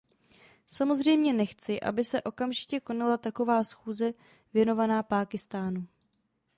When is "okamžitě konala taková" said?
2.23-3.63